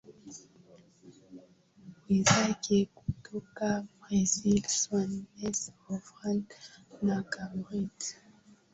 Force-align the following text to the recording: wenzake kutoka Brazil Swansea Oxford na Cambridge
wenzake 2.05 2.77
kutoka 2.95 3.67
Brazil 3.99 4.63
Swansea 4.77 5.73
Oxford 5.93 6.45
na 7.05 7.15
Cambridge 7.33 8.05